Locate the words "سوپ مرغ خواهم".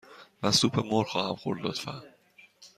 0.51-1.35